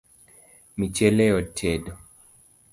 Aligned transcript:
Michele 0.77 1.23
yot 1.31 1.47
tedo 1.57 1.93